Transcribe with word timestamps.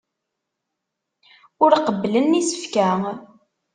Ur 1.63 1.71
qebblen 1.85 2.37
isefka. 2.41 2.89